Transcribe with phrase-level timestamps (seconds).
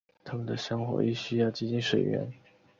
[0.23, 2.33] 它们的生活亦需要接近水源。